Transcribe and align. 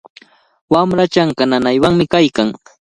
Wamraa 0.73 1.11
chanka 1.13 1.43
nanaywanmi 1.45 2.05
kaykan. 2.13 2.49